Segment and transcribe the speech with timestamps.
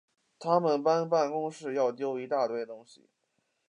[0.39, 3.07] 他们搬办公室要丟一大堆东西